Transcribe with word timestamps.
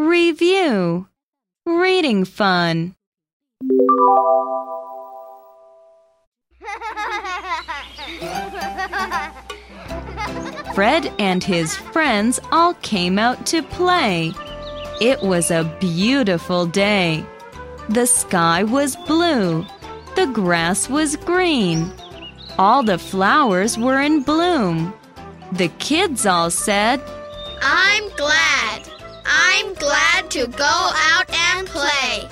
Review 0.00 1.08
Reading 1.66 2.24
fun. 2.24 2.94
Fred 10.74 11.12
and 11.18 11.44
his 11.44 11.76
friends 11.76 12.40
all 12.50 12.72
came 12.80 13.18
out 13.18 13.44
to 13.48 13.62
play. 13.62 14.32
It 15.02 15.20
was 15.20 15.50
a 15.50 15.76
beautiful 15.80 16.64
day. 16.64 17.22
The 17.90 18.06
sky 18.06 18.62
was 18.62 18.96
blue. 18.96 19.66
The 20.16 20.28
grass 20.28 20.88
was 20.88 21.16
green. 21.16 21.92
All 22.58 22.82
the 22.82 22.96
flowers 22.96 23.76
were 23.76 24.00
in 24.00 24.22
bloom. 24.22 24.94
The 25.52 25.68
kids 25.78 26.24
all 26.24 26.50
said, 26.50 27.02
I'm 27.60 28.08
glad. 28.16 28.39
I'm 29.62 29.74
glad 29.74 30.30
to 30.30 30.46
go 30.46 30.64
out 30.64 31.28
and 31.28 31.68
play. 31.68 32.30